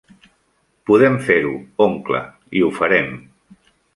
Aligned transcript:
Podem 0.89 1.17
fer-ho, 1.27 1.51
oncle, 1.89 2.21
i 2.61 2.65
ho 2.69 2.73
farem! 2.81 3.13